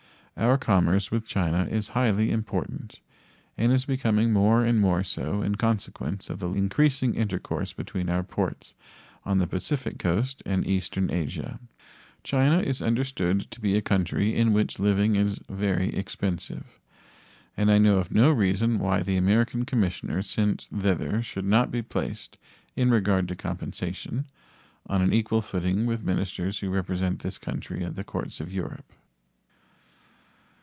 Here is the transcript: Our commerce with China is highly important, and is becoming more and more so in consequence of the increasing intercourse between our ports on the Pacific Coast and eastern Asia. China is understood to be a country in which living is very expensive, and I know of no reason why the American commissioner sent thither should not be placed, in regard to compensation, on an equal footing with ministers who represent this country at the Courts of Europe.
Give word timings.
Our 0.37 0.57
commerce 0.57 1.11
with 1.11 1.27
China 1.27 1.65
is 1.69 1.89
highly 1.89 2.31
important, 2.31 2.99
and 3.59 3.71
is 3.71 3.85
becoming 3.85 4.33
more 4.33 4.65
and 4.65 4.79
more 4.81 5.03
so 5.03 5.43
in 5.43 5.53
consequence 5.53 6.31
of 6.31 6.39
the 6.39 6.49
increasing 6.49 7.13
intercourse 7.13 7.73
between 7.73 8.09
our 8.09 8.23
ports 8.23 8.73
on 9.23 9.37
the 9.37 9.45
Pacific 9.45 9.99
Coast 9.99 10.41
and 10.43 10.65
eastern 10.65 11.11
Asia. 11.11 11.59
China 12.23 12.59
is 12.59 12.81
understood 12.81 13.51
to 13.51 13.61
be 13.61 13.77
a 13.77 13.83
country 13.83 14.33
in 14.35 14.51
which 14.51 14.79
living 14.79 15.15
is 15.15 15.39
very 15.47 15.93
expensive, 15.93 16.79
and 17.55 17.69
I 17.69 17.77
know 17.77 17.99
of 17.99 18.11
no 18.11 18.31
reason 18.31 18.79
why 18.79 19.03
the 19.03 19.17
American 19.17 19.63
commissioner 19.63 20.23
sent 20.23 20.67
thither 20.73 21.21
should 21.21 21.45
not 21.45 21.69
be 21.69 21.83
placed, 21.83 22.39
in 22.75 22.89
regard 22.89 23.27
to 23.27 23.35
compensation, 23.35 24.25
on 24.87 25.03
an 25.03 25.13
equal 25.13 25.43
footing 25.43 25.85
with 25.85 26.03
ministers 26.05 26.59
who 26.59 26.71
represent 26.71 27.19
this 27.19 27.37
country 27.37 27.83
at 27.85 27.95
the 27.95 28.03
Courts 28.05 28.39
of 28.41 28.51
Europe. 28.51 28.91